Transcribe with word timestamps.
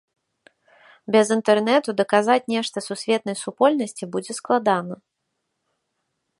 Без 1.15 1.25
інтэрнэту 1.35 1.95
даказаць 1.99 2.47
нешта 2.53 2.77
сусветнай 2.87 3.39
супольнасці 3.43 4.05
будзе 4.17 4.33
складана. 4.39 4.95